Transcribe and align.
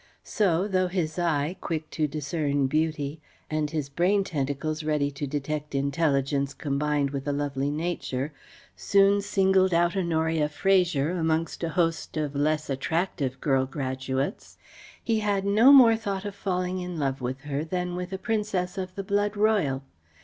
So, 0.23 0.67
though 0.67 0.87
his 0.87 1.19
eye, 1.19 1.57
quick 1.61 1.91
to 1.91 2.07
discern 2.07 2.65
beauty, 2.65 3.21
and 3.51 3.69
his 3.69 3.87
brain 3.87 4.23
tentacles 4.23 4.83
ready 4.83 5.11
to 5.11 5.27
detect 5.27 5.75
intelligence 5.75 6.55
combined 6.55 7.11
with 7.11 7.27
a 7.27 7.31
lovely 7.31 7.69
nature, 7.69 8.33
soon 8.75 9.21
singled 9.21 9.75
out 9.75 9.95
Honoria 9.95 10.49
Fraser, 10.49 11.11
amongst 11.11 11.63
a 11.63 11.69
host 11.69 12.17
of 12.17 12.33
less 12.35 12.67
attractive 12.67 13.39
girl 13.39 13.67
graduates, 13.67 14.57
he 15.03 15.19
had 15.19 15.45
no 15.45 15.71
more 15.71 15.95
thought 15.95 16.25
of 16.25 16.33
falling 16.33 16.79
in 16.79 16.97
love 16.97 17.21
with 17.21 17.41
her 17.41 17.63
than 17.63 17.95
with 17.95 18.11
a 18.11 18.17
princess 18.17 18.79
of 18.79 18.95
the 18.95 19.03
blood 19.03 19.37
royal. 19.37 19.83